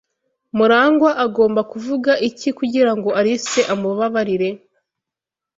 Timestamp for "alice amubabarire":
3.19-4.49